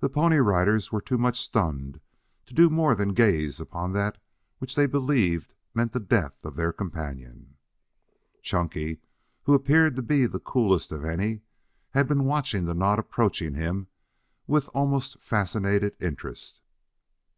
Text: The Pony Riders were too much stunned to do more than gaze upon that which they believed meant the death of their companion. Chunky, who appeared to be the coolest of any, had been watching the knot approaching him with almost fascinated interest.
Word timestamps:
The 0.00 0.10
Pony 0.10 0.36
Riders 0.36 0.92
were 0.92 1.00
too 1.00 1.16
much 1.16 1.40
stunned 1.40 2.02
to 2.44 2.52
do 2.52 2.68
more 2.68 2.94
than 2.94 3.14
gaze 3.14 3.58
upon 3.58 3.94
that 3.94 4.18
which 4.58 4.74
they 4.74 4.84
believed 4.84 5.54
meant 5.72 5.92
the 5.92 5.98
death 5.98 6.44
of 6.44 6.56
their 6.56 6.74
companion. 6.74 7.56
Chunky, 8.42 9.00
who 9.44 9.54
appeared 9.54 9.96
to 9.96 10.02
be 10.02 10.26
the 10.26 10.40
coolest 10.40 10.92
of 10.92 11.06
any, 11.06 11.40
had 11.92 12.06
been 12.06 12.24
watching 12.26 12.66
the 12.66 12.74
knot 12.74 12.98
approaching 12.98 13.54
him 13.54 13.86
with 14.46 14.68
almost 14.74 15.18
fascinated 15.22 15.96
interest. 16.02 16.60